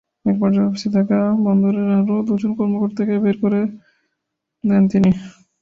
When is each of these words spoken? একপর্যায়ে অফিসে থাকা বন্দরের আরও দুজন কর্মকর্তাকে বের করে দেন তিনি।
একপর্যায়ে 0.25 0.67
অফিসে 0.67 0.89
থাকা 0.97 1.17
বন্দরের 1.45 1.89
আরও 1.99 2.15
দুজন 2.27 2.51
কর্মকর্তাকে 2.57 3.13
বের 3.23 3.35
করে 3.43 3.59
দেন 4.63 4.83
তিনি। 4.91 5.11